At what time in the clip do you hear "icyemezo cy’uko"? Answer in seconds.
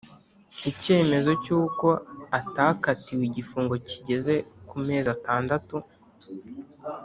0.71-1.87